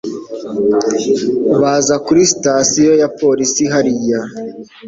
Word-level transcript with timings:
Baza 1.61 1.95
kuri 2.05 2.21
sitasiyo 2.31 2.93
ya 3.01 3.07
polisi 3.19 3.63
hariya. 3.73 4.19